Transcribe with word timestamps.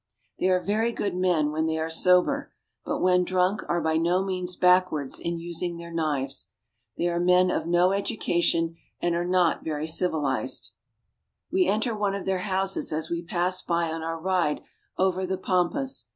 They 0.39 0.49
are 0.49 0.59
very 0.59 0.91
good 0.93 1.15
men 1.15 1.51
when 1.51 1.67
they 1.67 1.77
are 1.77 1.91
sober, 1.91 2.51
but 2.83 3.03
when 3.03 3.23
drunk 3.23 3.61
are 3.69 3.79
by 3.81 3.97
no 3.97 4.25
means 4.25 4.55
backward 4.55 5.13
in 5.19 5.37
using 5.37 5.77
their 5.77 5.91
knives. 5.93 6.47
They 6.97 7.07
are 7.07 7.19
men 7.19 7.51
of 7.51 7.67
no 7.67 7.91
education, 7.91 8.77
and 8.99 9.13
are 9.13 9.27
not 9.27 9.63
very 9.63 9.85
civilized. 9.85 10.71
Gaucho 10.71 11.53
Hut. 11.53 11.53
We 11.53 11.67
enter 11.67 11.95
one 11.95 12.15
of 12.15 12.25
their 12.25 12.39
houses 12.39 12.91
as 12.91 13.11
we 13.11 13.21
pass 13.21 13.61
by 13.61 13.91
on 13.91 14.01
our 14.01 14.19
ride 14.19 14.61
over 14.97 15.23
the 15.27 15.37
pampas. 15.37 16.07